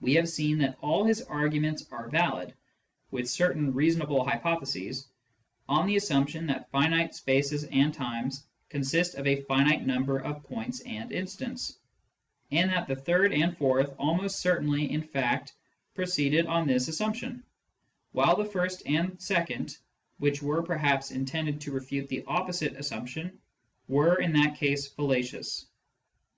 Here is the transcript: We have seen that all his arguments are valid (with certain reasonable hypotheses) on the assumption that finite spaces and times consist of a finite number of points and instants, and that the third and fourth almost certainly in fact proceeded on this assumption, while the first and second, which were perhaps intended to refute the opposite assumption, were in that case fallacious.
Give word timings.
We 0.00 0.14
have 0.14 0.26
seen 0.30 0.56
that 0.60 0.78
all 0.80 1.04
his 1.04 1.20
arguments 1.20 1.84
are 1.92 2.08
valid 2.08 2.54
(with 3.10 3.28
certain 3.28 3.74
reasonable 3.74 4.24
hypotheses) 4.24 5.06
on 5.68 5.86
the 5.86 5.96
assumption 5.96 6.46
that 6.46 6.70
finite 6.70 7.14
spaces 7.14 7.64
and 7.64 7.92
times 7.92 8.46
consist 8.70 9.16
of 9.16 9.26
a 9.26 9.42
finite 9.42 9.86
number 9.86 10.16
of 10.18 10.42
points 10.44 10.80
and 10.86 11.12
instants, 11.12 11.76
and 12.50 12.70
that 12.70 12.88
the 12.88 12.96
third 12.96 13.34
and 13.34 13.54
fourth 13.58 13.94
almost 13.98 14.38
certainly 14.40 14.90
in 14.90 15.02
fact 15.02 15.52
proceeded 15.94 16.46
on 16.46 16.66
this 16.66 16.88
assumption, 16.88 17.44
while 18.12 18.34
the 18.36 18.46
first 18.48 18.82
and 18.86 19.20
second, 19.20 19.76
which 20.16 20.40
were 20.42 20.62
perhaps 20.62 21.10
intended 21.10 21.60
to 21.60 21.72
refute 21.72 22.08
the 22.08 22.24
opposite 22.26 22.76
assumption, 22.76 23.38
were 23.88 24.14
in 24.22 24.32
that 24.32 24.56
case 24.56 24.88
fallacious. 24.88 25.66